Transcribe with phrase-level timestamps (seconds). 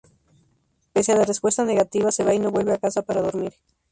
[0.93, 3.53] Pese a la respuesta negativa, se va y no vuelve a casa para dormir.